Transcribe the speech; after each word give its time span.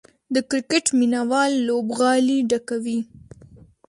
د 0.33 0.35
کرکټ 0.49 0.85
مینه 0.99 1.21
وال 1.29 1.51
لوبغالي 1.67 2.39
ډکوي. 2.49 2.99